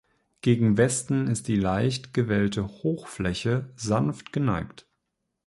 Gegen 0.41 0.77
Westen 0.77 1.27
ist 1.27 1.47
die 1.47 1.57
leicht 1.57 2.11
gewellte 2.15 2.65
Hochfläche 2.67 3.71
sanft 3.75 4.33
geneigt. 4.33 4.87